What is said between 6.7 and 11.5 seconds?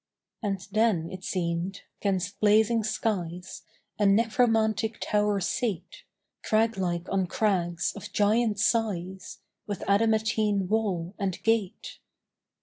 like on crags, of giant size; With adamatine wall and